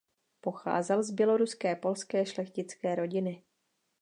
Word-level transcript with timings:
Pocházel 0.41 1.03
z 1.03 1.11
běloruské 1.11 1.75
polské 1.75 2.25
šlechtické 2.25 2.95
rodiny. 2.95 3.43